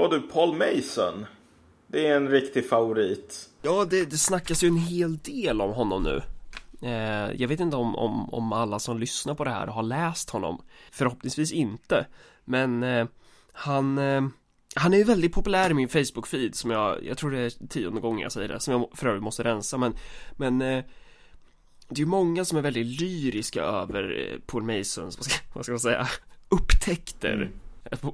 [0.00, 1.26] Ja du, Paul Mason.
[1.86, 3.48] Det är en riktig favorit.
[3.62, 6.22] Ja, det, det snackas ju en hel del om honom nu.
[6.88, 10.30] Eh, jag vet inte om, om, om alla som lyssnar på det här har läst
[10.30, 10.62] honom.
[10.90, 12.06] Förhoppningsvis inte.
[12.44, 13.06] Men eh,
[13.52, 14.22] han, eh,
[14.74, 18.00] han är ju väldigt populär i min Facebook-feed som jag, jag tror det är tionde
[18.00, 19.78] gången jag säger det, som jag för övrigt måste rensa.
[19.78, 19.94] Men,
[20.36, 20.84] men eh,
[21.88, 25.64] det är ju många som är väldigt lyriska över eh, Paul Masons, vad ska, vad
[25.64, 26.08] ska man säga,
[26.48, 27.34] upptäckter.
[27.34, 27.48] Mm.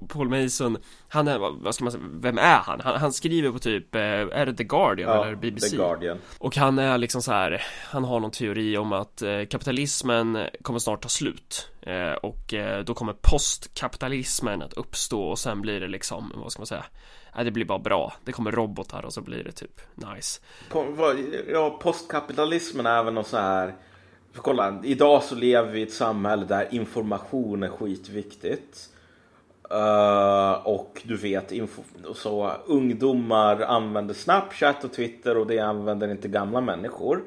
[0.09, 0.79] Paul Mason,
[1.09, 2.81] han är, vad ska man säga, vem är han?
[2.81, 5.71] Han, han skriver på typ, eh, är det The Guardian ja, eller BBC?
[5.71, 9.43] The Guardian Och han är liksom så här, han har någon teori om att eh,
[9.51, 12.55] kapitalismen kommer snart ta slut eh, Och
[12.85, 16.85] då kommer postkapitalismen att uppstå och sen blir det liksom, vad ska man säga
[17.37, 18.13] Nej, det blir bara bra.
[18.25, 20.41] Det kommer robotar och så blir det typ nice.
[21.49, 23.75] Ja, postkapitalismen är väl något så här.
[24.33, 28.91] För kolla, idag så lever vi i ett samhälle där information är skitviktigt.
[29.73, 31.53] Uh, och du vet,
[32.15, 37.23] så ungdomar använder Snapchat och Twitter och det använder inte gamla människor.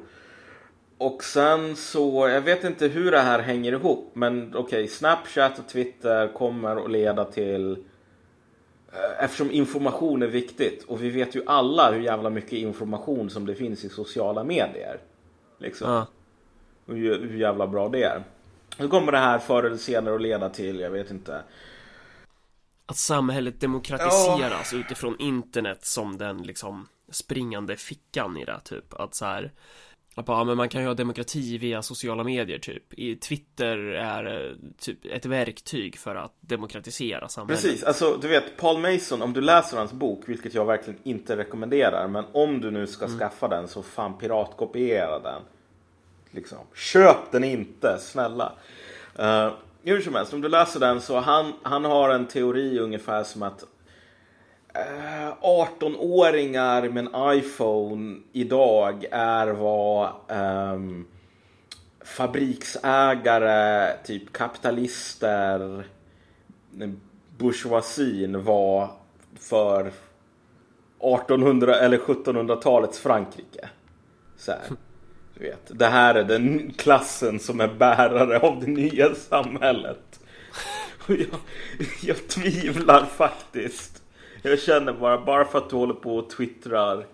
[0.98, 5.58] Och sen så, jag vet inte hur det här hänger ihop, men okej, okay, Snapchat
[5.58, 11.42] och Twitter kommer att leda till uh, Eftersom information är viktigt och vi vet ju
[11.46, 14.98] alla hur jävla mycket information som det finns i sociala medier.
[15.58, 15.90] Liksom.
[15.90, 16.04] Uh.
[16.86, 18.22] Hur, hur jävla bra det är.
[18.78, 21.42] Så kommer det här förr eller senare att leda till, jag vet inte,
[22.90, 24.80] att samhället demokratiseras oh.
[24.80, 28.94] utifrån internet som den liksom springande fickan i det typ.
[28.94, 29.52] Att så här
[30.14, 32.94] att bara, men man kan ju ha demokrati via sociala medier typ.
[32.94, 37.62] I Twitter är eh, typ ett verktyg för att demokratisera samhället.
[37.62, 41.36] Precis, alltså du vet Paul Mason, om du läser hans bok, vilket jag verkligen inte
[41.36, 43.18] rekommenderar Men om du nu ska mm.
[43.18, 45.42] skaffa den så fan piratkopiera den.
[46.30, 48.52] Liksom, köp den inte, snälla.
[49.18, 49.52] Uh,
[49.82, 53.42] hur som helst, om du läser den så han, han har en teori ungefär som
[53.42, 53.64] att
[54.74, 60.80] eh, 18-åringar med en iPhone idag är vad eh,
[62.04, 65.84] fabriksägare, typ kapitalister,
[66.80, 66.90] eh,
[67.38, 68.90] bourgeoisien var
[69.38, 69.92] för
[71.00, 73.68] 1800 eller 1700-talets Frankrike.
[74.36, 74.60] Så här.
[75.40, 80.20] Vet, det här är den klassen som är bärare av det nya samhället.
[81.06, 81.40] Och jag,
[82.02, 84.02] jag tvivlar faktiskt.
[84.42, 87.06] Jag känner bara, bara för att du håller på och twittrar.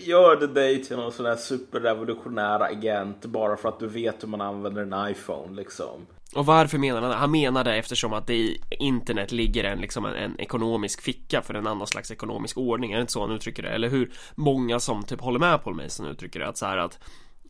[0.00, 4.28] Gör det dig till någon sån här superrevolutionär agent bara för att du vet hur
[4.28, 6.06] man använder en iPhone liksom.
[6.34, 7.16] Och varför menar han det?
[7.16, 11.42] Han menar det eftersom att det i internet ligger en, liksom en, en, ekonomisk ficka
[11.42, 13.68] för en annan slags ekonomisk ordning, är det inte så han uttrycker det?
[13.68, 16.48] Eller hur många som typ håller med Paul Mason uttrycker det?
[16.48, 16.98] Att så här att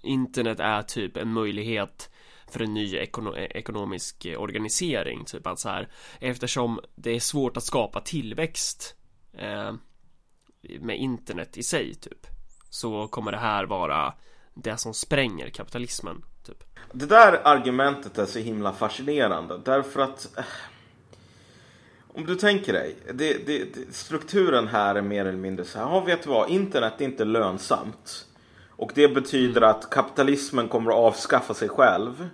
[0.02, 2.10] internet är typ en möjlighet
[2.50, 5.88] för en ny ekono ekonomisk organisering, typ att så här
[6.20, 8.96] eftersom det är svårt att skapa tillväxt
[9.32, 9.72] eh,
[10.80, 12.26] med internet i sig, typ
[12.70, 14.14] så kommer det här vara
[14.62, 16.64] det som spränger kapitalismen Typ.
[16.92, 20.44] Det där argumentet är så himla fascinerande därför att eh,
[22.14, 26.00] om du tänker dig, det, det, strukturen här är mer eller mindre så här, ja
[26.00, 28.26] vet du vad, internet är inte lönsamt.
[28.68, 29.70] Och det betyder mm.
[29.70, 32.28] att kapitalismen kommer att avskaffa sig själv.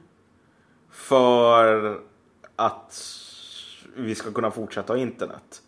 [0.91, 2.01] För
[2.57, 3.03] att
[3.97, 5.63] vi ska kunna fortsätta ha internet.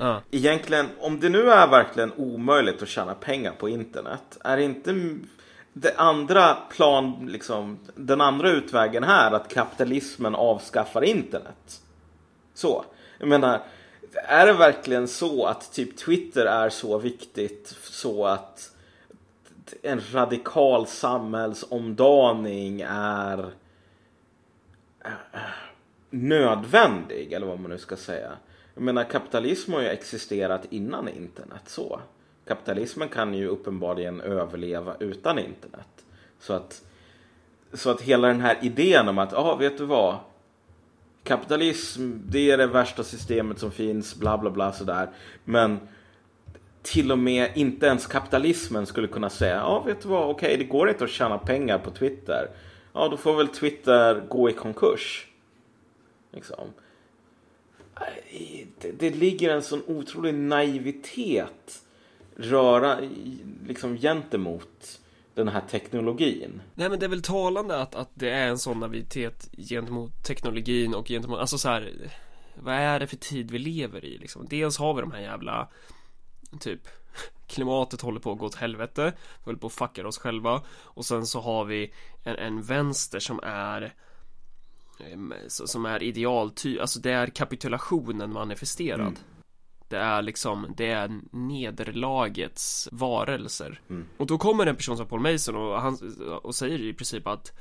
[0.00, 0.18] Uh.
[0.30, 4.92] Egentligen, om det nu är verkligen omöjligt att tjäna pengar på internet, är det inte
[5.72, 11.82] det andra plan, liksom, den andra utvägen här att kapitalismen avskaffar internet.
[12.54, 12.84] Så,
[13.18, 13.62] jag menar,
[14.14, 18.70] är det verkligen så att typ Twitter är så viktigt så att
[19.82, 23.50] en radikal samhällsomdaning är
[25.04, 25.10] äh,
[26.10, 28.32] nödvändig eller vad man nu ska säga.
[28.74, 32.00] Jag menar kapitalism har ju existerat innan internet så
[32.50, 36.04] kapitalismen kan ju uppenbarligen överleva utan internet.
[36.38, 36.82] Så att,
[37.72, 40.16] så att hela den här idén om att, ja ah, vet du vad?
[41.24, 45.10] Kapitalism, det är det värsta systemet som finns, bla bla bla sådär.
[45.44, 45.78] Men
[46.82, 50.46] till och med inte ens kapitalismen skulle kunna säga, ja ah, vet du vad, okej
[50.46, 52.48] okay, det går inte att tjäna pengar på Twitter.
[52.92, 55.26] Ja, då får väl Twitter gå i konkurs.
[56.32, 56.68] Liksom.
[58.80, 61.82] Det, det ligger en sån otrolig naivitet
[62.40, 63.00] röra
[63.66, 65.00] liksom gentemot
[65.34, 66.62] den här teknologin.
[66.74, 70.94] Nej men det är väl talande att, att det är en sån naivitet gentemot teknologin
[70.94, 71.92] och gentemot, alltså så här,
[72.54, 74.46] vad är det för tid vi lever i liksom?
[74.48, 75.68] Dels har vi de här jävla,
[76.60, 76.80] typ,
[77.46, 81.04] klimatet håller på att gå åt helvete, vi håller på att fucka oss själva och
[81.04, 83.94] sen så har vi en, en vänster som är
[85.48, 89.00] som är idealty, alltså det är kapitulationen manifesterad.
[89.00, 89.16] Mm.
[89.90, 93.80] Det är liksom, det är nederlagets varelser.
[93.90, 94.06] Mm.
[94.16, 95.98] Och då kommer en person som Paul Mason och, han,
[96.42, 97.52] och säger i princip att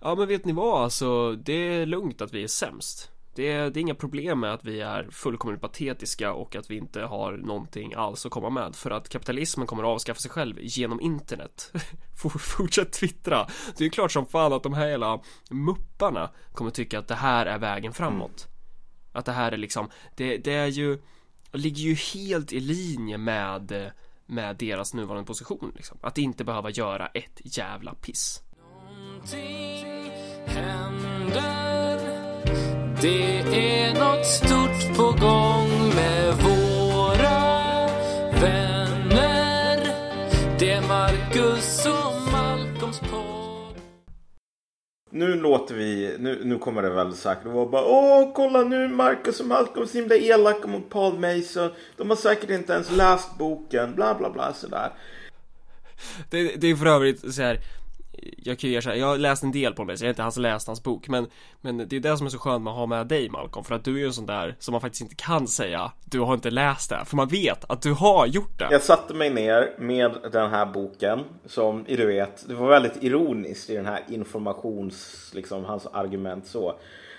[0.00, 3.10] Ja men vet ni vad, alltså det är lugnt att vi är sämst.
[3.34, 6.76] Det är, det är inga problem med att vi är fullkomligt patetiska och att vi
[6.76, 10.56] inte har någonting alls att komma med för att kapitalismen kommer att avskaffa sig själv
[10.60, 11.72] genom internet.
[12.38, 13.46] Fortsätt twittra.
[13.76, 15.20] Det är klart som fan att de här hela
[15.50, 18.48] mupparna kommer tycka att det här är vägen framåt.
[18.48, 18.58] Mm.
[19.12, 20.98] Att det här är liksom, det, det är ju,
[21.52, 23.92] ligger ju helt i linje med,
[24.26, 25.98] med deras nuvarande position liksom.
[26.00, 28.42] Att inte behöva göra ett jävla piss.
[28.60, 30.12] Någonting
[30.46, 31.98] händer
[33.02, 33.67] Det är
[45.18, 47.44] Nu låter vi, nu, nu kommer det väl säkert.
[47.44, 51.70] Vara bara Åh, kolla nu Marcus och Malcolm är så himla elaka mot Paul Mason.
[51.96, 54.90] De har säkert inte ens läst boken, bla bla bla sådär.
[56.30, 57.60] Det, det är för övrigt så här
[58.36, 60.24] jag kan ju erkänna, jag har läst en del på mig så jag har inte
[60.24, 61.26] alls läst hans bok men
[61.60, 63.74] Men det är det som är så skönt med att ha med dig Malcolm för
[63.74, 66.34] att du är ju en sån där som man faktiskt inte kan säga Du har
[66.34, 68.68] inte läst det, för man vet att du har gjort det.
[68.70, 73.70] Jag satte mig ner med den här boken som du vet Det var väldigt ironiskt
[73.70, 76.74] i den här informations, liksom hans argument så.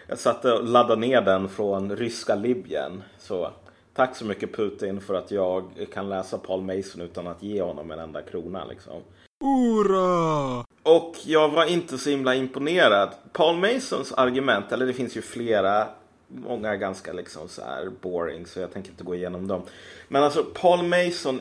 [0.07, 3.51] Jag satte och laddade ner den från ryska Libyen så.
[3.93, 5.63] Tack så mycket Putin för att jag
[5.93, 9.01] kan läsa Paul Mason utan att ge honom en enda krona liksom.
[9.43, 10.48] Ura!
[10.89, 13.13] Och jag var inte så himla imponerad.
[13.33, 15.87] Paul Masons argument, eller det finns ju flera,
[16.27, 19.61] många ganska liksom så här boring så jag tänker inte gå igenom dem.
[20.07, 21.39] Men alltså Paul Mason.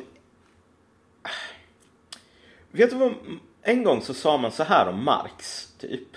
[2.70, 3.14] Vet du vad?
[3.62, 6.08] En gång så sa man så här om Marx, typ.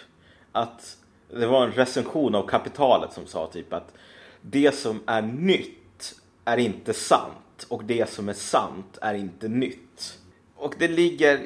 [0.51, 0.97] Att
[1.29, 3.93] det var en recension av kapitalet som sa typ att
[4.41, 10.20] det som är nytt är inte sant och det som är sant är inte nytt.
[10.61, 11.39] Och det ligger,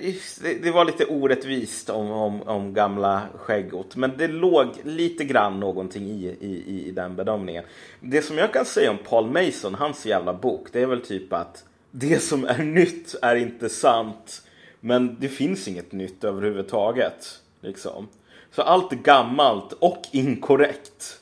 [0.62, 3.96] det var lite orättvist om, om, om gamla skäggot.
[3.96, 7.64] Men det låg lite grann någonting i, i, i den bedömningen.
[8.00, 11.34] Det som jag kan säga om Paul Mason, hans jävla bok, det är väl typ
[11.34, 14.42] att det som är nytt är inte sant.
[14.80, 17.42] Men det finns inget nytt överhuvudtaget.
[17.62, 18.08] Liksom.
[18.52, 21.20] Så allt är gammalt och inkorrekt.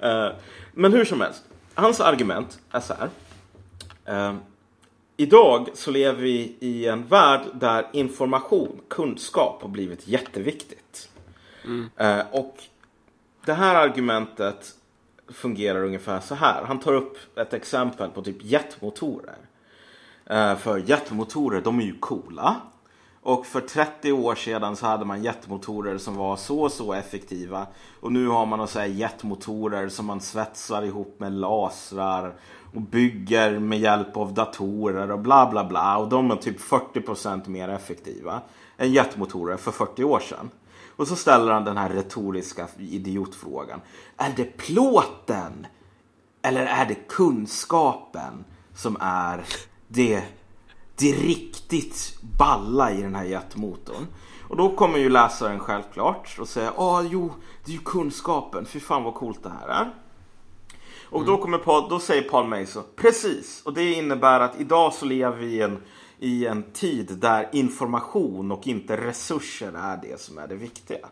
[0.00, 0.28] Eh,
[0.74, 1.44] men hur som helst,
[1.74, 3.08] hans argument är så här.
[4.04, 4.34] Eh,
[5.20, 11.10] Idag så lever vi i en värld där information, kunskap har blivit jätteviktigt.
[11.64, 11.90] Mm.
[11.96, 12.56] Eh, och
[13.44, 14.74] det här argumentet
[15.28, 16.64] fungerar ungefär så här.
[16.64, 19.36] Han tar upp ett exempel på typ jetmotorer.
[20.26, 22.56] Eh, för jetmotorer, de är ju coola.
[23.22, 27.66] Och för 30 år sedan så hade man jetmotorer som var så så effektiva.
[28.00, 32.34] Och nu har man så jetmotorer som man svetsar ihop med lasrar
[32.74, 35.96] och bygger med hjälp av datorer och bla bla bla.
[35.96, 38.40] Och de är typ 40% mer effektiva
[38.76, 40.50] än jetmotorer för 40 år sedan.
[40.96, 43.80] Och så ställer han den här retoriska idiotfrågan.
[44.16, 45.66] Är det plåten
[46.42, 48.44] eller är det kunskapen
[48.74, 49.44] som är
[49.88, 50.22] det,
[50.98, 54.06] det riktigt balla i den här jetmotorn?
[54.48, 57.32] Och då kommer ju läsaren självklart och säga, ja ah, jo,
[57.64, 59.94] det är ju kunskapen, fy fan vad coolt det här är.
[61.10, 63.62] Och då, kommer Paul, då säger Paul Mason, precis.
[63.64, 65.82] Och det innebär att idag så lever vi i en,
[66.18, 71.08] i en tid där information och inte resurser är det som är det viktiga.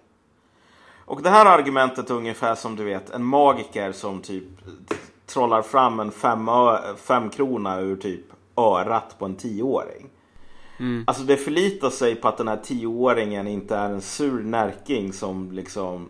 [1.05, 4.45] Och det här argumentet är ungefär som du vet en magiker som typ
[5.27, 6.49] trollar fram en fem,
[6.97, 8.25] fem krona ur typ
[8.57, 10.11] örat på en tioåring.
[10.79, 11.05] Mm.
[11.07, 15.53] Alltså det förlitar sig på att den här tioåringen inte är en sur närking som
[15.53, 16.09] liksom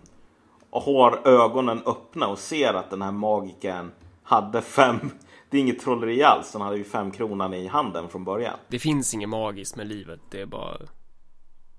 [0.70, 4.98] har ögonen öppna och ser att den här magiken hade fem
[5.50, 6.52] det är inget trolleri alls.
[6.52, 8.58] Han hade ju fem kronan i handen från början.
[8.68, 10.20] Det finns inget magiskt med livet.
[10.30, 10.86] Det är bara Det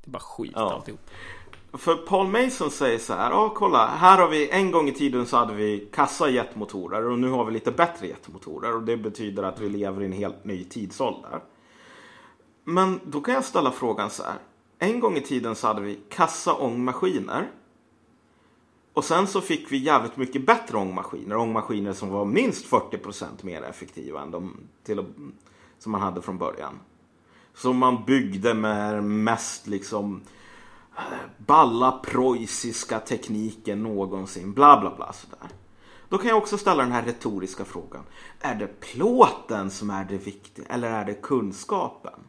[0.06, 0.74] är bara skit ja.
[0.74, 1.00] alltihop.
[1.78, 3.32] För Paul Mason säger så här.
[3.32, 3.88] Ja kolla.
[3.88, 7.06] Här har vi en gång i tiden så hade vi kassa jetmotorer.
[7.06, 8.76] Och nu har vi lite bättre jetmotorer.
[8.76, 11.40] Och det betyder att vi lever i en helt ny tidsålder.
[12.64, 14.38] Men då kan jag ställa frågan så här.
[14.80, 17.52] En gång i tiden så hade vi kassa ångmaskiner.
[18.94, 21.38] Och sen så fick vi jävligt mycket bättre ångmaskiner.
[21.38, 25.06] Ångmaskiner som var minst 40% mer effektiva än de till,
[25.80, 26.80] som man hade från början.
[27.54, 30.22] Som man byggde med mest liksom
[31.38, 34.54] balla preussiska tekniken någonsin.
[34.54, 35.50] Bla bla bla sådär.
[36.10, 38.04] Då kan jag också ställa den här retoriska frågan.
[38.40, 42.20] Är det plåten som är det viktiga eller är det kunskapen?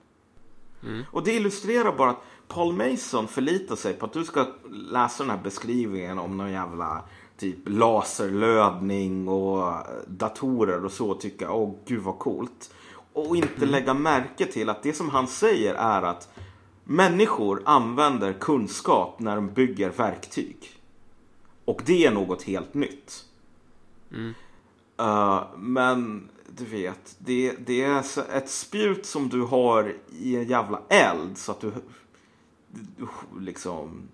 [0.82, 1.04] Mm.
[1.12, 5.30] Och det illustrerar bara att Paul Mason förlitar sig på att du ska läsa den
[5.30, 7.02] här beskrivningen om någon jävla
[7.36, 9.74] typ laserlödning och
[10.06, 12.74] datorer och så tycka åh gud vad coolt.
[13.12, 16.28] Och inte lägga märke till att det som han säger är att
[16.90, 20.56] människor använder kunskap när de bygger verktyg.
[21.64, 23.24] Och det är något helt nytt.
[25.00, 27.98] Uh, men du vet, det, det är
[28.36, 31.72] ett spjut som du har i en jävla eld så att du,
[33.40, 34.08] liksom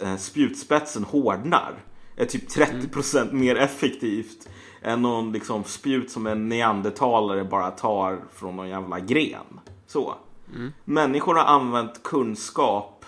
[0.00, 1.84] eh, spjutspetsen hårdnar.
[2.16, 4.48] Är typ 30% mer effektivt
[4.82, 9.60] än någon liksom spjut som en neandertalare bara tar från någon jävla gren.
[9.86, 10.14] Så.
[10.84, 13.04] Människor har använt kunskap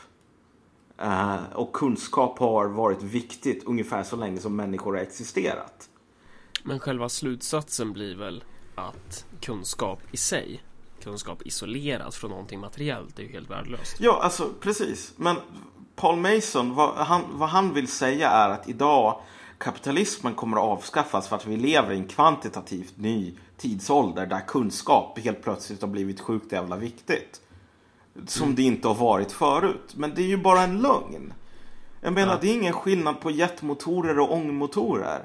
[0.99, 5.89] eh, och kunskap har varit viktigt ungefär så länge som människor har existerat.
[6.63, 10.63] Men själva slutsatsen blir väl att kunskap i sig,
[11.03, 13.97] kunskap isolerat från någonting materiellt, är ju helt värdelöst.
[14.01, 15.13] Ja, alltså precis.
[15.17, 15.37] Men
[15.97, 19.21] Paul Mason, vad han, vad han vill säga är att idag
[19.59, 25.19] kapitalismen kommer att avskaffas för att vi lever i en kvantitativt ny tidsålder där kunskap
[25.19, 27.41] helt plötsligt har blivit sjukt jävla viktigt.
[28.27, 29.95] Som det inte har varit förut.
[29.97, 31.33] Men det är ju bara en lögn.
[32.01, 32.39] Jag menar, Ja.
[32.41, 35.23] det är ingen skillnad på jetmotorer och ångmotorer.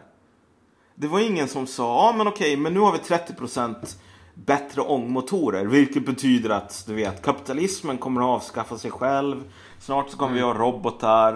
[0.96, 3.98] Det var ingen som sa, ja men okej, men nu har vi 30%
[4.34, 5.66] bättre ångmotorer.
[5.66, 9.44] Vilket betyder att, du vet, kapitalismen kommer att avskaffa sig själv.
[9.80, 11.34] Snart så kommer vi ha robotar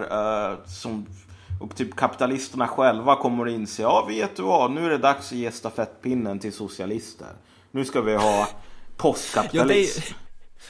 [0.51, 1.05] eh, som,
[1.61, 5.31] och typ kapitalisterna själva kommer att inse, ja vet du vad, nu är det dags
[5.31, 7.27] att ge stafettpinnen till socialister.
[7.71, 8.47] Nu ska vi ha Ja,
[8.97, 9.99] postkapitalism.
[9.99, 10.15] är,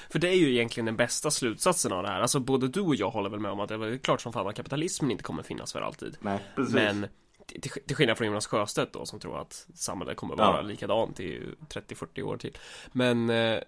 [0.12, 2.22] för det är ju egentligen den bästa slutsatsen av det här.
[2.22, 4.48] Alltså både du och jag håller väl med om att det är klart som fan
[4.48, 6.17] att kapitalismen inte kommer finnas för alltid.
[6.22, 6.74] Nej, precis.
[6.74, 7.08] Men
[7.48, 10.62] till, till skillnad från Jonas Sjöstedt då som tror att samhället kommer vara Ja.
[10.62, 12.58] likadant i 30-40 år till.
[12.91, 13.60] Men eh,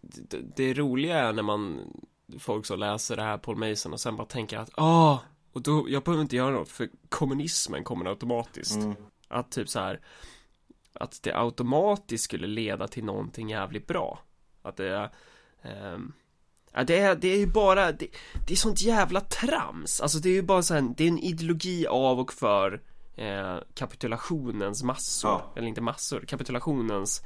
[0.00, 1.80] det, det roliga är när man
[2.38, 5.18] folk så läser det här Paul Mason och sen bara tänker att ah,
[5.52, 8.76] och då, jag behöver inte göra något för kommunismen kommer automatiskt.
[8.76, 8.94] Mm.
[9.28, 10.00] Att typ så här
[10.92, 14.22] att det automatiskt skulle leda till någonting jävligt bra.
[14.62, 15.10] Att det är
[15.62, 16.12] ehm,
[16.72, 18.06] Ja, det är, det är ju bara, det,
[18.46, 20.00] det är sånt jävla trams.
[20.00, 22.80] Alltså det är ju bara så här, det är en ideologi av och för
[23.16, 25.30] eh, kapitulationens massor.
[25.30, 25.52] Ja.
[25.56, 27.22] Eller inte massor, kapitulationens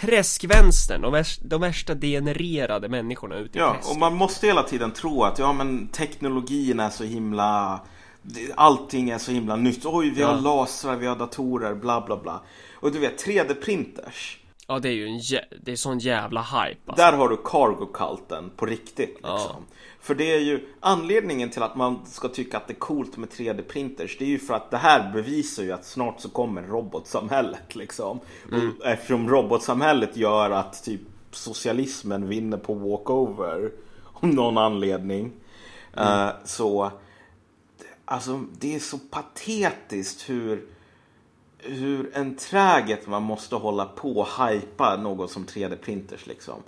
[0.00, 1.00] träskvänstern.
[1.02, 3.90] De, värsta, de värsta degenererade människorna ute i Ja, träsket.
[3.92, 7.80] och man måste hela tiden tro att ja, men teknologin är så himla...
[8.54, 9.86] Allting är så himla nytt.
[9.86, 10.40] Oj, vi har Ja.
[10.40, 12.42] lasrar, vi har datorer, bla bla bla.
[12.74, 14.36] Och du vet, 3D-printers.
[14.72, 15.20] Ja, det är ju en,
[15.62, 17.04] det är sån jävla hype alltså.
[17.04, 19.14] Där har du cargo-culten på riktigt.
[19.14, 19.26] Liksom.
[19.26, 19.62] Ja.
[20.00, 23.28] För det är ju anledningen till att man ska tycka att det är coolt med
[23.28, 24.16] 3D-printers.
[24.18, 27.74] Det är ju för att det här bevisar ju att snart så kommer robotsamhället.
[27.74, 28.20] Liksom.
[28.52, 31.00] Och eftersom robotsamhället gör att typ
[31.30, 33.70] socialismen vinner på walkover.
[34.12, 35.32] Om någon anledning.
[35.96, 36.90] Eh, så
[38.04, 40.66] Alltså det är så patetiskt hur
[41.62, 46.62] hur enträget man måste hålla på och hypa något som 3D-printers liksom.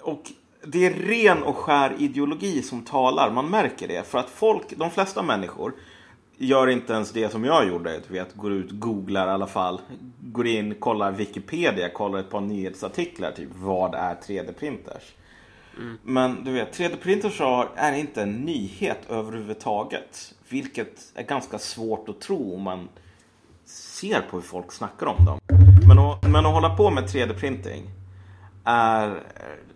[0.00, 4.06] Och det är ren och skär ideologi som talar, man märker det.
[4.06, 5.72] För att folk, de flesta människor
[6.36, 8.00] gör inte ens det som jag gjorde.
[8.08, 9.80] Du vet, går ut, googlar i alla fall.
[10.20, 13.32] Går in, kollar Wikipedia, kollar ett par nyhetsartiklar.
[13.32, 15.02] Typ, vad är 3D-printers?
[16.02, 20.34] Men du vet, 3D-printers har- är inte en nyhet överhuvudtaget.
[20.48, 22.88] Vilket är ganska svårt att tro om man
[24.00, 25.38] ser på hur folk snackar om dem.
[25.88, 27.90] Men att, men att hålla på med 3D-printing
[28.64, 29.22] är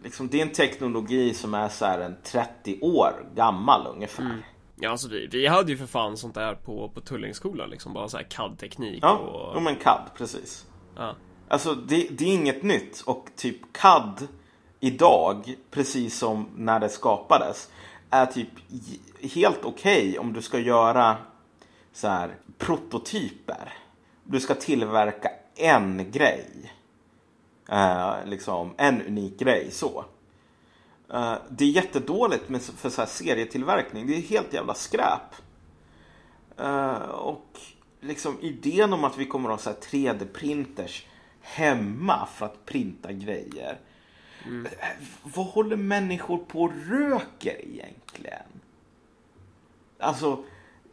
[0.02, 4.42] liksom, det är en teknologi som är så här en 30 år gammal ungefär.
[4.76, 7.92] Ja, alltså vi, vi hade ju för fan sånt där på, på Tullingsskolan liksom.
[7.92, 9.52] Bara så här CAD-teknik Ja, och...
[9.54, 10.66] jo, men CAD, precis.
[10.96, 11.14] Ja.
[11.48, 14.28] Alltså det, det är inget nytt och typ CAD
[14.80, 17.70] idag, precis som när det skapades,
[18.10, 18.48] är typ
[19.34, 21.16] helt okej om du ska göra
[21.92, 23.81] så här prototyper.
[24.24, 26.72] Du ska tillverka en grej.
[27.68, 30.04] Eh, liksom en unik grej så.
[31.12, 34.06] Eh, det är jättedåligt med, för så här serietillverkning.
[34.06, 35.34] Det är helt jävla skräp.
[36.58, 37.58] Eh, och
[38.00, 41.02] liksom idén om att vi kommer att ha så här 3D-printers
[41.40, 43.78] hemma för att printa grejer.
[44.46, 44.88] Eh,
[45.22, 48.42] Vad håller människor på och röker egentligen?
[49.98, 50.44] Alltså,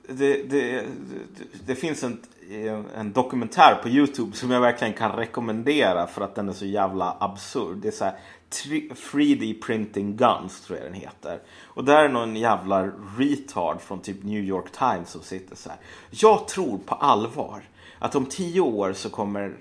[0.09, 0.85] det, det,
[1.65, 2.19] det, finns en,
[2.95, 7.17] en dokumentär på Youtube som jag verkligen kan rekommendera för att den är så jävla
[7.19, 7.77] absurd.
[7.77, 11.39] Det är så här 3D printing guns tror jag den heter.
[11.63, 15.79] Och där är någon jävla retard från typ New York Times som sitter så här.
[16.09, 17.63] Jag tror på allvar
[17.99, 19.57] att om tio år så kommer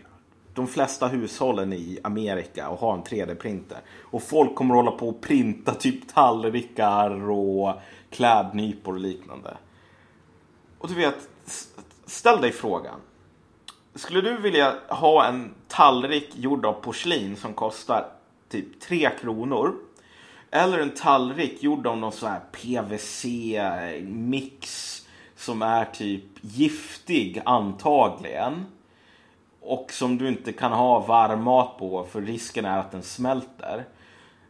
[0.54, 3.78] de flesta hushållen i Amerika att ha en 3D-printer.
[4.02, 7.74] Och folk kommer hålla på och printa typ tallrikar och
[8.10, 9.56] klädnypor och liknande.
[10.78, 11.28] Och du vet,
[12.06, 13.00] ställ dig frågan.
[13.94, 18.06] Skulle du vilja ha en tallrik gjord av porslin som kostar
[18.48, 19.74] typ 3 kronor?
[20.50, 23.88] Eller en tallrik gjord av någon sån här PVC-mix
[25.36, 28.66] som är typ giftig antagligen.
[29.60, 33.84] Och som du inte kan ha varm mat på för risken är att den smälter.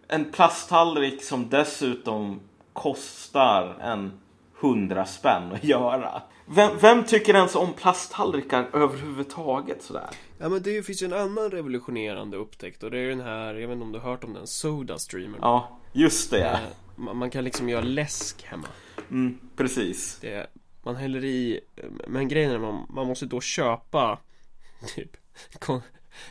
[0.08, 2.40] En plasttallrik som dessutom
[2.72, 4.20] kostar en
[4.60, 6.22] hundra spänn att göra.
[6.46, 10.10] Vem, vem, tycker ens om plasttallrikar överhuvudtaget sådär?
[10.38, 13.68] Ja men det finns ju en annan revolutionerande upptäckt och det är den här, jag
[13.68, 15.38] vet inte om du har hört om den, Soda Streamer.
[15.42, 16.48] Ja, just det.
[16.48, 18.68] Eh, man, kan liksom göra läsk hemma.
[19.10, 20.18] Mm, precis.
[20.20, 20.46] Det,
[20.82, 21.60] man häller i,
[22.06, 24.18] men grejen är man, man måste då köpa
[24.94, 25.16] typ
[25.58, 25.82] kon,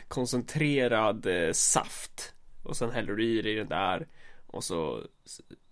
[0.08, 4.06] koncentrerad eh, saft och sen häller du i det i den där
[4.46, 5.02] och så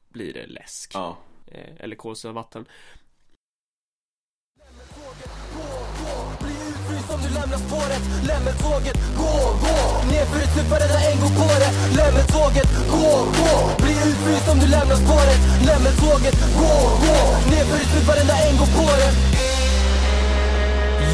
[0.08, 0.90] blir det läsk.
[0.94, 1.16] Ja.
[1.52, 2.56] Eh, eller kolsyrat
[7.08, 9.32] som du lämnar spåret Lämmeltåget, gå,
[9.64, 9.76] gå
[10.10, 13.52] Nerför ett stupa, rädda en går på det Lämmeltåget, gå, gå
[13.84, 16.72] Bli utfryst om du lämnar spåret Lämmeltåget, gå,
[17.04, 17.16] gå
[17.50, 19.10] Nerför ett stupa, rädda en går på det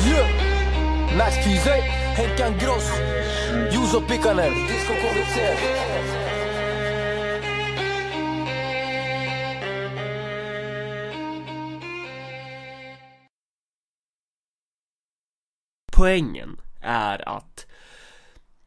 [0.07, 0.29] Yeah
[1.19, 1.69] Max PZ,
[2.19, 2.89] Henkan Gross
[3.73, 5.37] Juuso Pikanen Disco KBC
[16.03, 17.67] poängen är att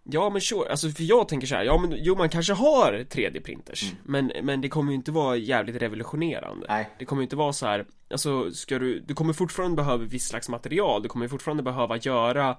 [0.07, 3.05] Ja men sure, alltså för jag tänker så här, ja men jo man kanske har
[3.09, 3.95] 3D-printers mm.
[4.03, 6.89] men, men det kommer ju inte vara jävligt revolutionerande Nej.
[6.99, 10.27] Det kommer ju inte vara så här, alltså ska du, du kommer fortfarande behöva viss
[10.27, 12.49] slags material, du kommer fortfarande behöva göra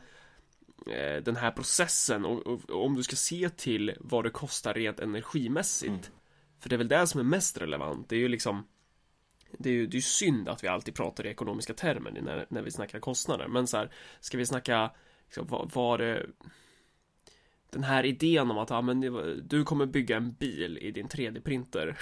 [0.91, 4.75] eh, den här processen och, och, och, om du ska se till vad det kostar
[4.75, 6.17] rent energimässigt mm.
[6.61, 8.67] För det är väl det som är mest relevant, det är ju liksom
[9.59, 12.63] det är ju det är synd att vi alltid pratar i ekonomiska termer när, när
[12.63, 13.49] vi snackar kostnader.
[13.49, 14.91] Men så här, ska vi snacka
[15.27, 16.27] liksom, vad, vad det
[17.71, 19.01] den här idén om att ja, men
[19.49, 21.97] du kommer bygga en bil i din 3D-printer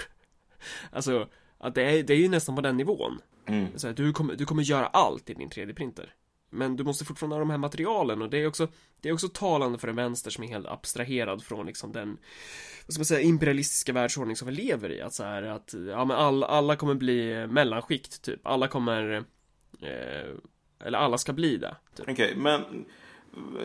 [0.90, 1.28] alltså
[1.59, 3.20] att det är, det är ju nästan på den nivån.
[3.46, 3.78] Mm.
[3.78, 6.12] så här, du, kommer, du kommer göra allt i din 3D-printer
[6.54, 8.68] men du måste fortfarande ha de här materialen och det är också
[9.00, 12.18] Det är också talande för en vänster som är helt abstraherad från liksom den
[12.86, 15.00] Vad ska man säga imperialistiska världsordning som vi lever i.
[15.00, 18.46] Att så här att Ja men alla, alla kommer bli mellanskikt typ.
[18.46, 19.24] Alla kommer
[19.80, 22.08] eh, Eller alla ska bli det typ.
[22.08, 22.84] Okej okay, men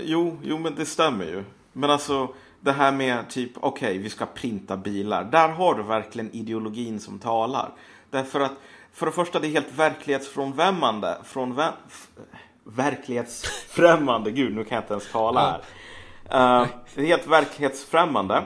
[0.06, 1.44] Jo, jo men det stämmer ju.
[1.74, 5.24] Men alltså det här med typ okej okay, vi ska printa bilar.
[5.24, 7.72] Där har du verkligen ideologin som talar.
[8.10, 8.54] Därför att
[8.94, 11.56] för det första det är helt verklighetsfrånvändande från
[12.76, 14.32] verklighetsfrämmande.
[14.32, 15.62] Gud, nu kan jag inte ens tala
[16.30, 16.62] här.
[16.62, 18.46] Uh, det är helt verklighetsfrämmande.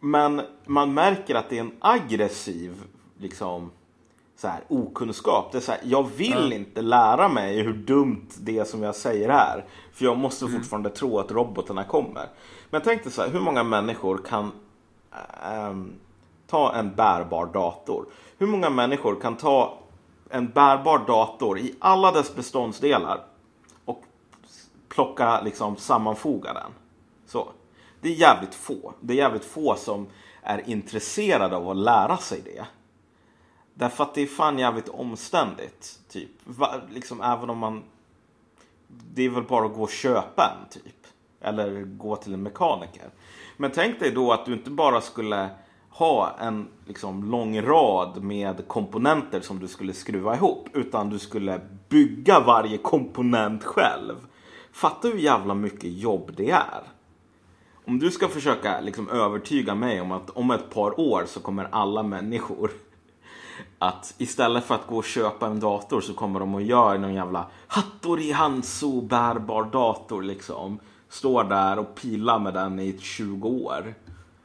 [0.00, 2.82] Men man märker att det är en aggressiv
[3.18, 3.70] liksom,
[4.36, 5.52] så här, okunskap.
[5.52, 6.52] Det är så här, jag vill mm.
[6.52, 9.64] inte lära mig hur dumt det är som jag säger här.
[9.92, 10.58] För jag måste mm.
[10.58, 12.26] fortfarande tro att robotarna kommer.
[12.70, 14.52] Men tänk dig så här, hur många människor kan
[15.52, 15.92] ähm,
[16.46, 18.06] ta en bärbar dator?
[18.38, 19.78] Hur många människor kan ta
[20.30, 23.24] en bärbar dator i alla dess beståndsdelar
[23.84, 24.02] och
[24.88, 26.72] plocka, liksom sammanfoga den.
[27.26, 27.48] Så.
[28.00, 28.92] Det är jävligt få.
[29.00, 30.06] Det är jävligt få som
[30.42, 32.66] är intresserade av att lära sig det.
[33.74, 36.00] Därför att det är fan jävligt omständigt.
[36.08, 36.30] Typ.
[36.44, 37.82] Va, liksom även om man...
[38.88, 41.06] Det är väl bara att gå och köpa en typ.
[41.40, 43.10] Eller gå till en mekaniker.
[43.56, 45.50] Men tänk dig då att du inte bara skulle
[45.96, 50.68] ha en liksom, lång rad med komponenter som du skulle skruva ihop.
[50.72, 54.14] Utan du skulle bygga varje komponent själv.
[54.72, 56.82] Fatta hur jävla mycket jobb det är.
[57.84, 61.68] Om du ska försöka liksom, övertyga mig om att om ett par år så kommer
[61.70, 62.70] alla människor
[63.78, 67.14] att istället för att gå och köpa en dator så kommer de att göra någon
[67.14, 70.78] jävla Hattori Hanso bärbar dator liksom.
[71.08, 73.94] Står där och pilar med den i 20 år.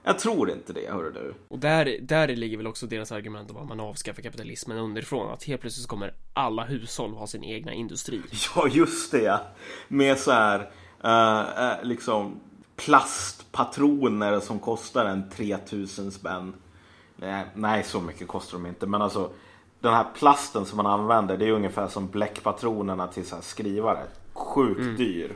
[0.03, 1.33] Jag tror inte det, hörru du.
[1.47, 5.33] Och där, där ligger väl också deras argument om att man avskaffar kapitalismen underifrån.
[5.33, 8.21] Att helt plötsligt kommer alla hushåll ha sin egna industri.
[8.55, 9.39] Ja, just det.
[9.87, 10.59] Med så här,
[11.05, 12.39] uh, uh, liksom
[12.75, 16.53] plastpatroner som kostar en 3000 spänn.
[17.15, 18.87] Nej, nej, så mycket kostar de inte.
[18.87, 19.31] Men alltså,
[19.79, 24.03] den här plasten som man använder, det är ungefär som bläckpatronerna till så här skrivare.
[24.33, 24.95] Sjukt mm.
[24.95, 25.35] dyr.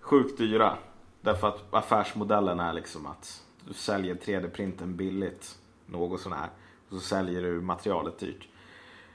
[0.00, 0.76] Sjukt dyra.
[1.24, 6.48] Därför att affärsmodellen är liksom att du säljer 3D-printen billigt, något sån här.
[6.88, 8.48] Och så säljer du materialet dyrt.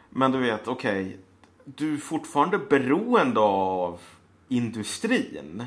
[0.09, 1.17] Men du vet, okej, okay,
[1.65, 3.99] du är fortfarande beroende av
[4.47, 5.63] industrin.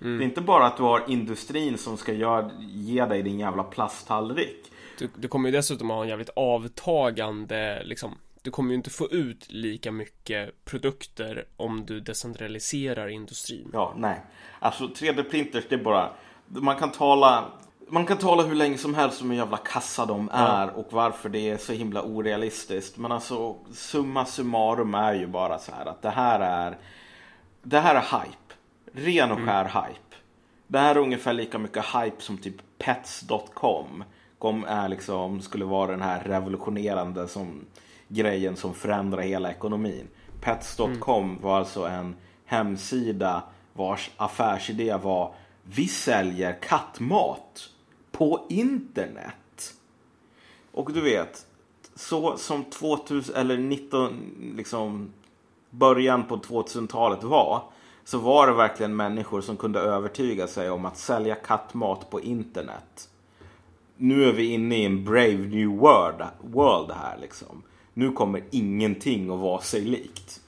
[0.00, 0.18] Mm.
[0.18, 3.62] Det är inte bara att du har industrin som ska göra, ge dig din jävla
[3.62, 4.72] plasttallrik.
[4.98, 9.10] Du, du kommer ju dessutom ha en jävligt avtagande liksom du kommer ju inte få
[9.10, 13.70] ut lika mycket produkter om du decentraliserar industrin.
[13.72, 14.20] Ja, nej.
[14.58, 16.10] Alltså 3D-printers, det är bara...
[16.46, 17.44] Man kan tala...
[17.88, 21.28] Man kan tala hur länge som helst om hur jävla kassa de är och varför
[21.28, 22.96] det är så himla orealistiskt.
[22.96, 26.78] Men alltså summa summarum är ju bara så här att det här är...
[27.62, 28.54] Det här är hype.
[28.92, 30.16] Ren och skär hype.
[30.66, 34.04] Det här är ungefär lika mycket hype som typ pets.com.
[34.38, 37.64] Kom är liksom, skulle vara den här revolutionerande som
[38.12, 40.08] grejen som förändrar hela ekonomin.
[40.40, 47.70] Pets.com var alltså en hemsida vars affärsidé var vi säljer kattmat
[48.12, 49.74] på internet.
[50.72, 51.46] Och du vet,
[51.94, 55.12] så som 2000 eller 19 liksom
[55.70, 57.62] början på 2000-talet var
[58.04, 63.08] så var det verkligen människor som kunde övertyga sig om att sälja kattmat på internet.
[63.96, 67.62] Nu är vi inne i en brave new world, world här liksom.
[67.94, 70.40] Nu kommer ingenting att vara sig likt.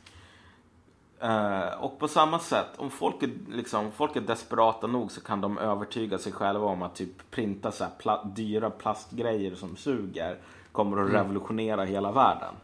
[1.20, 5.40] Eh, och på samma sätt, om folk är, liksom, folk är desperata nog så kan
[5.40, 10.38] de övertyga sig själva om att typ printa så pla dyra plastgrejer som suger
[10.72, 12.54] kommer att revolutionera hela världen.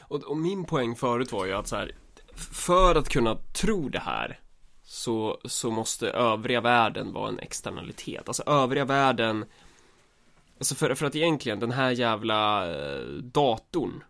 [0.00, 1.92] Och, och min poäng förut var ju att så här,
[2.52, 4.40] för att kunna tro det här
[4.82, 8.28] så, så måste övriga världen vara en externalitet.
[8.28, 9.44] Alltså övriga världen
[10.58, 14.04] Alltså för, för att egentligen den här jävla eh, datorn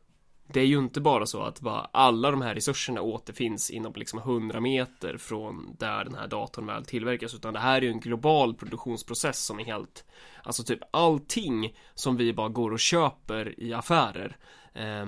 [0.48, 4.18] det är ju inte bara så att bara alla de här resurserna återfinns inom liksom
[4.18, 8.00] 100 meter från där den här datorn väl tillverkas utan det här är ju en
[8.00, 10.04] global produktionsprocess som är helt
[10.42, 14.36] Alltså typ allting som vi bara går och köper i affärer
[14.74, 15.06] eh,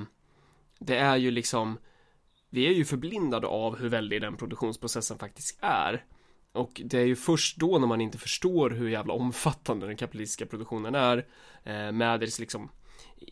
[0.78, 1.78] Det är ju liksom
[2.50, 6.04] vi är ju förblindade av hur väldig den produktionsprocessen faktiskt är.
[6.52, 10.46] Och det är ju först då när man inte förstår hur jävla omfattande den kapitalistiska
[10.46, 11.26] produktionen är
[11.64, 12.70] eh, med dess liksom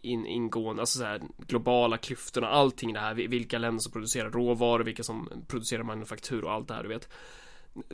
[0.03, 4.85] in, ingående, alltså så här, globala klyftorna, allting det här, vilka länder som producerar råvaror,
[4.85, 7.09] vilka som producerar manufaktur och allt det här du vet.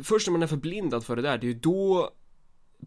[0.02, 2.10] Först när man är förblindad för det där, det är ju då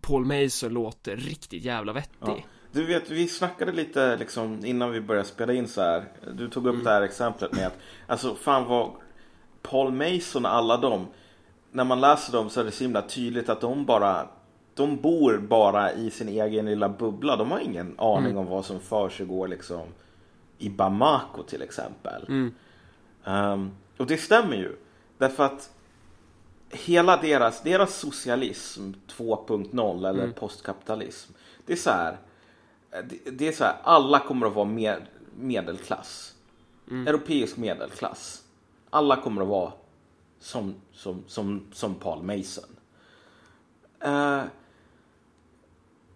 [0.02, 2.18] Paul Mason låter riktigt jävla vettig.
[2.20, 2.38] Ja.
[2.72, 6.06] Du vet, vi snackade lite liksom innan vi började spela in så här.
[6.34, 8.92] Du tog upp det här exemplet med att alltså fan vad
[9.62, 11.08] Paul Mason och alla dem.
[11.72, 14.28] När man läser dem så är det så himla tydligt att de bara
[14.76, 17.36] de bor bara i sin egen lilla bubbla.
[17.36, 19.88] De har ingen aning om vad som försiggår liksom
[20.58, 22.26] i Bamako till exempel.
[23.24, 24.76] Um, och det stämmer ju.
[25.18, 25.70] Därför att
[26.70, 31.34] hela deras, deras socialism 2.0 eller postkapitalism.
[31.66, 32.18] Det är så här.
[32.90, 35.02] Det, det är så här, alla kommer att vara med,
[35.40, 36.36] medelklass.
[36.92, 38.44] Europeisk medelklass.
[38.90, 39.72] Alla kommer att vara
[40.40, 42.70] som, som, som, som Paul Mason.
[44.00, 44.42] Eh,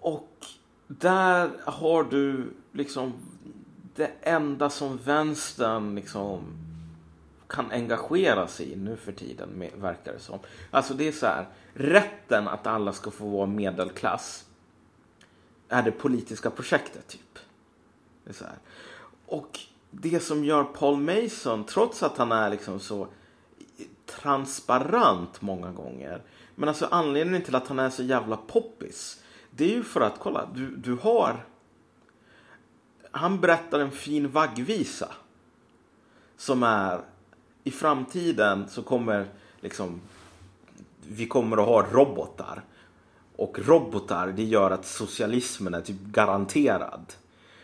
[0.02, 0.46] och
[0.88, 3.14] där har du liksom
[3.96, 6.42] det enda som vänstern liksom
[7.48, 10.40] kan engagera sig i nu för tiden, verkar det som.
[10.72, 14.46] Alltså det är så här, rätten att alla ska få vara medelklass
[15.70, 17.40] är det politiska projektet typ.
[18.24, 18.58] Det är så här.
[19.26, 19.60] Och
[19.92, 23.08] det som gör Paul Mason, trots att han är liksom så
[24.06, 26.22] transparent många gånger.
[26.56, 29.24] Men alltså anledningen till att han är så jävla poppis.
[29.60, 31.46] Det är ju för att, kolla, du, du har...
[33.12, 35.12] Han berättar en fin vaggvisa.
[36.38, 37.02] Som är,
[37.64, 39.26] i framtiden så kommer
[39.62, 40.02] liksom,
[41.08, 42.64] vi kommer att ha robotar.
[43.36, 47.14] Och robotar, det gör att socialismen är typ garanterad.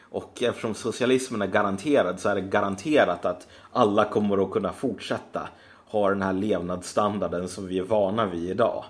[0.02, 5.50] Och eftersom socialismen är garanterad så är det garanterat att alla kommer att kunna fortsätta
[5.86, 8.86] ha den här levnadsstandarden som vi är vana vid idag.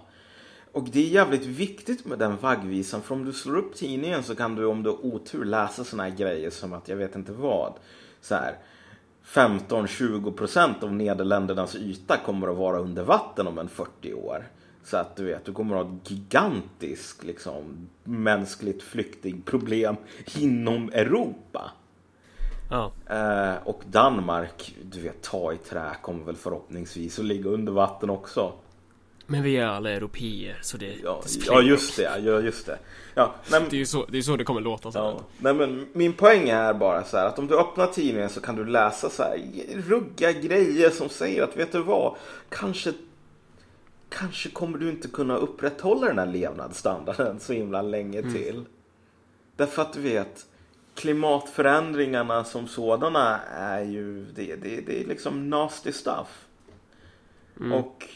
[0.75, 4.35] Och det är jävligt viktigt med den vaggvisan för om du slår upp tidningen så
[4.35, 7.31] kan du om du har otur läsa såna här grejer som att jag vet inte
[7.31, 7.73] vad.
[8.21, 8.57] Så här
[9.25, 14.47] 15-20% av Nederländernas yta kommer att vara under vatten om en 40 år.
[14.83, 19.95] Så att du vet, du kommer att ha ett gigantiskt liksom, mänskligt flyktingproblem
[20.37, 21.71] inom Europa.
[22.69, 22.91] Ja.
[23.09, 28.09] Eh, och Danmark, du vet, ta i trä kommer väl förhoppningsvis att ligga under vatten
[28.09, 28.53] också.
[29.27, 32.19] Men vi är alla europeer så det, Ja, det ja just det.
[32.23, 32.77] Ja, just det.
[33.13, 33.63] Ja, roll.
[33.69, 34.97] Det är ju så det, är så det kommer låta så.
[34.97, 38.41] ja, nej, men min poäng är bara så här att om du öppnar tidningen så
[38.41, 39.41] kan du läsa så här
[39.87, 42.15] rugga grejer som säger att vet du vad,
[42.49, 42.93] kanske
[44.09, 48.65] Kanske kommer du inte kunna upprätthålla den här levnadsstandarden så himla länge till.
[49.55, 50.45] Därför att du vet
[50.95, 56.47] klimatförändringarna som sådana är ju det, det, det är liksom nasty stuff.
[57.73, 58.07] Och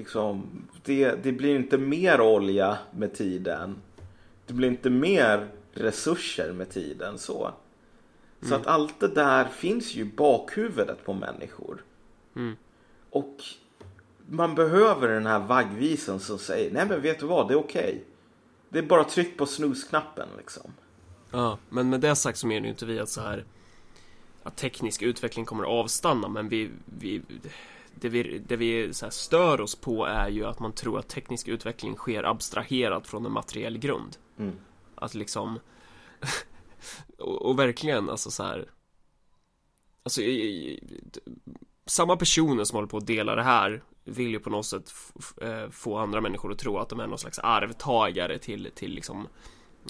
[0.00, 0.46] liksom
[0.84, 3.76] det, det blir inte mer olja med tiden.
[4.46, 7.52] Det blir inte mer resurser med tiden så.
[8.42, 11.84] Så att allt det där finns ju i bakhuvudet på människor.
[12.36, 12.56] Mm.
[13.10, 13.36] Och
[14.26, 18.04] man behöver den här vaggvisen som säger nej men vet du vad, det är okej.
[18.68, 20.72] Det är bara tryck på snusknappen liksom.
[21.30, 23.44] Ja, men med det sagt så menar ju inte vi att så här
[24.42, 27.22] att teknisk utveckling kommer att avstanna, men vi, vi
[27.94, 31.94] det vi, det vi stör oss på är ju att man tror att teknisk utveckling
[31.96, 34.16] sker abstraherat från en materiell grund.
[34.38, 34.56] Mm.
[34.94, 35.58] Att liksom
[37.18, 38.70] och, och verkligen alltså så här
[40.02, 40.80] Alltså i- i-
[41.86, 44.92] samma personer som håller på att dela det här vill ju på något sätt
[45.42, 49.28] eh, få andra människor att tro att de är någon slags arvtagare till, till liksom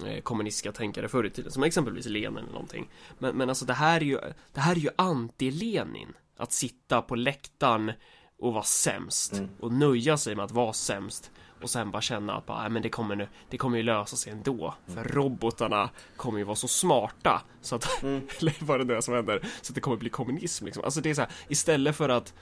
[0.07, 2.91] eh, kommunistiska tänkare förr i tiden, som exempelvis Lenin eller någonting.
[3.19, 4.19] Men, men alltså det här är ju,
[4.53, 6.09] det här är ju anti-Lenin.
[6.41, 7.93] Att sitta på läktaren
[8.39, 9.43] och vara sämst.
[9.61, 11.31] Och nöja sig med att vara sämst.
[11.63, 14.17] Och sen bara känna att bara, "Nej, men det kommer nu, det kommer ju lösa
[14.17, 14.75] sig ändå.
[14.87, 19.15] För robotarna kommer ju vara så smarta så att, eller vad det nu är som
[19.15, 20.85] händer, så att det kommer bli kommunism liksom.
[20.85, 22.35] Alltså det är så här, istället för att,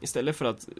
[0.00, 0.74] istället för att eh,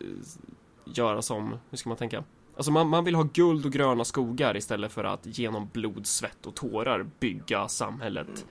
[0.84, 2.24] göra som, hur ska man tänka?
[2.56, 6.46] Alltså man, man vill ha guld och gröna skogar istället för att genom blod, svett
[6.46, 8.28] och tårar bygga samhället.
[8.28, 8.44] Eh,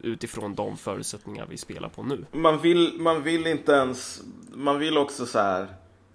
[0.00, 2.26] utifrån de förutsättningar vi spelar på nu.
[2.32, 4.22] Man vill, man vill inte ens,
[4.52, 5.66] man vill också så här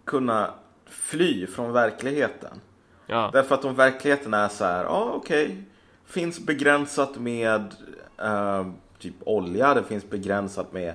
[0.06, 0.54] kunna
[0.86, 2.62] fly från verkligheten.
[3.08, 5.64] Ja, Därför att om verkligheten är så här, ja okej,
[6.06, 7.76] finns begränsat med
[8.18, 8.68] eh,
[9.00, 10.94] typ olja, det finns begränsat med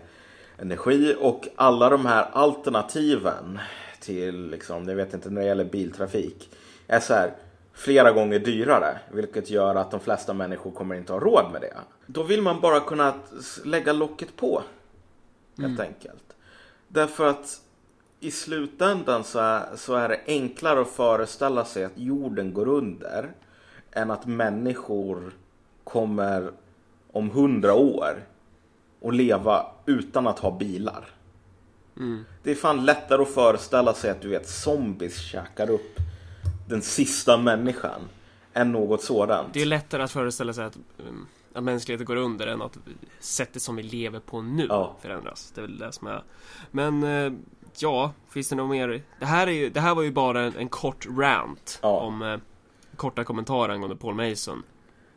[0.59, 3.59] energi och alla de här alternativen
[4.01, 6.51] till, liksom, jag vet inte när det gäller biltrafik,
[6.87, 7.35] är så här
[7.77, 11.77] flera gånger dyrare, vilket gör att de flesta människor kommer inte ha råd med det.
[12.07, 13.15] Då vill man bara kunna
[13.65, 14.63] lägga locket på,
[15.59, 16.37] helt enkelt.
[16.89, 17.61] Därför att
[18.21, 23.33] i slutändan så är, så är det enklare att föreställa sig att jorden går under
[23.93, 25.33] än att människor
[25.85, 26.51] kommer
[27.13, 28.27] om hundra år
[29.01, 31.09] och leva utan att ha bilar.
[32.43, 36.01] Det är fan lättare att föreställa sig att du vet zombies käkar upp
[36.67, 38.01] den sista människan
[38.55, 39.49] än något sådant.
[39.55, 42.79] det är lättare att föreställa sig att, um, att mänskligheten går under än att
[43.21, 44.97] sättet som vi lever på nu Ja.
[45.03, 45.53] förändras.
[45.55, 46.23] Det är väl det som är.
[46.71, 47.33] Men eh,
[47.79, 49.03] ja, finns det något mer?
[49.21, 52.01] Det här, är ju, det här var ju bara en, en kort rant Ja.
[52.01, 52.37] om eh,
[52.97, 54.63] korta kommentarer angående Paul Mason.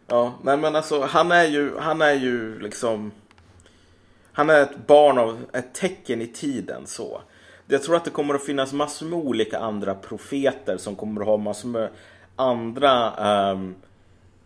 [0.08, 3.12] Ja, nej men alltså han är ju, han är ju liksom
[4.32, 7.22] Han är ett barn av ett tecken i tiden så.
[7.72, 11.28] Jag tror att det kommer att finnas massor med olika andra profeter som kommer att
[11.28, 11.90] ha massor med
[12.36, 13.76] andra ehm,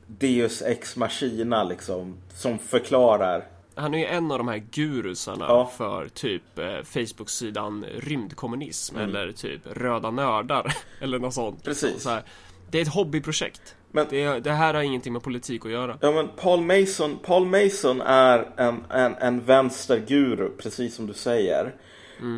[0.08, 3.44] Deus ex machina liksom som förklarar.
[3.76, 5.72] Han är ju en av de här gurusarna Ja.
[5.78, 9.10] för typ eh, Facebook-sidan rymdkommunism Mm.
[9.10, 11.64] eller typ röda nördar eller något sånt.
[11.64, 12.02] Precis.
[12.04, 12.24] Så här,
[12.72, 13.76] det är ett hobbyprojekt.
[13.92, 15.98] Men- det, det här har ingenting med politik att göra.
[16.02, 21.74] Ja men Paul Mason, Paul Mason är en, en, en vänsterguru, precis som du säger.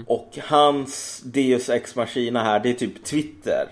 [0.08, 3.68] Och hans Deus ex machina här, det är typ Twitter.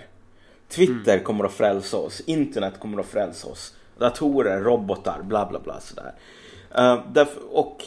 [0.69, 3.75] Twitter kommer att frälsa oss, internet kommer att frälsa oss.
[3.97, 6.13] Datorer, robotar, bla bla bla sådär.
[6.79, 7.83] Uh, och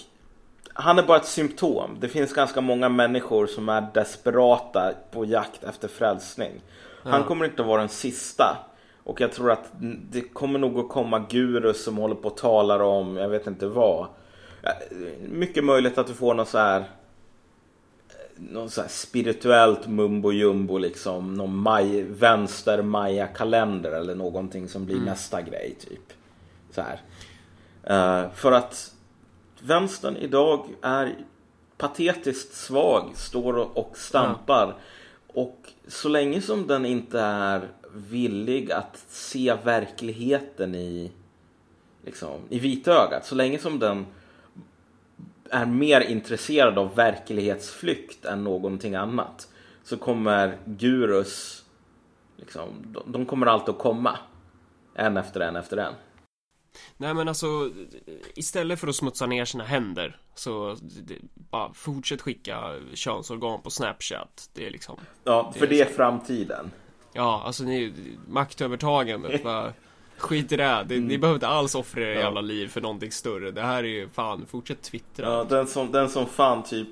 [0.72, 1.96] han är bara ett symptom.
[2.00, 6.52] Det finns ganska många människor som är desperata på jakt efter frälsning.
[7.02, 8.56] Han kommer inte att vara den sista.
[9.04, 9.70] Och jag tror att
[10.10, 13.66] det kommer nog att komma gurus som håller på och talar om, jag vet inte
[13.66, 14.06] vad.
[14.62, 14.72] Ja,
[15.28, 16.84] Mycket möjligt att du får någon så här
[18.36, 21.34] någon så här spirituellt mumbo jumbo liksom.
[21.34, 26.12] Någon maj, vänster maya kalender eller någonting som blir nästa grej typ.
[26.70, 27.00] Så här.
[27.82, 28.94] Eh, för att
[29.60, 31.14] vänstern idag är
[31.76, 34.74] patetiskt svag, står och- stampar.
[35.26, 41.10] Och så länge som den inte är villig att se verkligheten i,
[42.04, 44.06] liksom, i vitögat, så länge som den
[45.50, 49.48] är mer intresserad av verklighetsflykt än någonting annat
[49.84, 51.64] så kommer gurus,
[52.36, 54.18] liksom, de, de kommer alltid att komma.
[54.94, 55.94] En efter en efter en.
[56.96, 57.70] Nej men alltså
[58.34, 64.50] Istället för att smutsa ner sina händer Så det, bara fortsätt skicka könsorgan på snapchat
[64.52, 66.70] Det är liksom Ja, för det är framtiden.
[67.12, 67.92] Ja alltså ni
[68.28, 69.72] Maktövertagandet bara
[70.18, 72.20] Skit i det, det ni behöver inte alls offra era Ja.
[72.20, 75.92] jävla liv för någonting större Det här är ju fan, fortsätt twittra Ja, den, som,
[75.92, 76.88] den som fan typ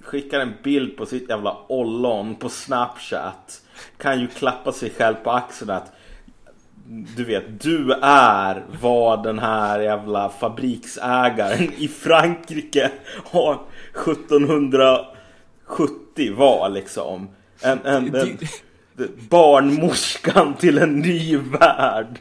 [0.00, 3.62] skickar en bild på sitt jävla ollon på Snapchat
[3.98, 5.92] kan ju klappa sig själv på axeln att
[7.16, 12.90] du vet, du är vad den här jävla fabriksägaren i Frankrike
[13.32, 13.58] har
[13.94, 17.28] 1770 var liksom.
[17.62, 18.38] En, en, en,
[19.30, 22.18] barnmorskan till en ny värld.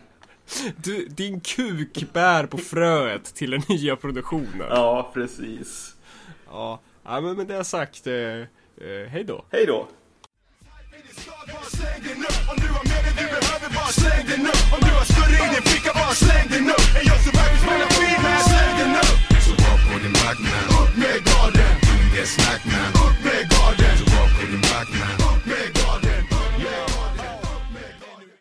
[0.78, 4.68] Du, din kuk bär på fröet till den nya produktionen.
[4.70, 5.96] Ja, precis.
[6.48, 9.46] Ja, ja men med det sagt, eh, eh, hej då.
[9.52, 9.88] Hej då.
[20.76, 21.76] Upp med garden!
[23.04, 25.75] Upp med garden!